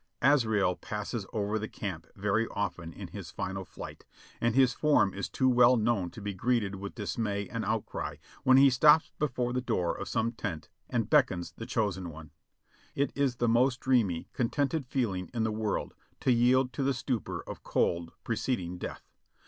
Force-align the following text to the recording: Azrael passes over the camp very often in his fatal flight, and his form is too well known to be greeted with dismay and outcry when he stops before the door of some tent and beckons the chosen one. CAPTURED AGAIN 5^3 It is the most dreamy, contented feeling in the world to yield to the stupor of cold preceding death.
Azrael 0.23 0.75
passes 0.75 1.27
over 1.31 1.59
the 1.59 1.67
camp 1.67 2.07
very 2.15 2.47
often 2.47 2.91
in 2.91 3.09
his 3.09 3.29
fatal 3.29 3.63
flight, 3.63 4.03
and 4.41 4.55
his 4.55 4.73
form 4.73 5.13
is 5.13 5.29
too 5.29 5.47
well 5.47 5.77
known 5.77 6.09
to 6.09 6.19
be 6.23 6.33
greeted 6.33 6.73
with 6.73 6.95
dismay 6.95 7.47
and 7.47 7.63
outcry 7.63 8.15
when 8.43 8.57
he 8.57 8.71
stops 8.71 9.11
before 9.19 9.53
the 9.53 9.61
door 9.61 9.95
of 9.95 10.07
some 10.07 10.31
tent 10.31 10.69
and 10.89 11.11
beckons 11.11 11.53
the 11.55 11.67
chosen 11.67 12.09
one. 12.09 12.31
CAPTURED 12.31 12.91
AGAIN 12.95 13.07
5^3 13.09 13.09
It 13.09 13.21
is 13.25 13.35
the 13.35 13.47
most 13.47 13.79
dreamy, 13.79 14.27
contented 14.33 14.87
feeling 14.87 15.29
in 15.35 15.43
the 15.43 15.51
world 15.51 15.93
to 16.21 16.31
yield 16.31 16.73
to 16.73 16.81
the 16.81 16.95
stupor 16.95 17.43
of 17.43 17.61
cold 17.61 18.11
preceding 18.23 18.79
death. 18.79 19.07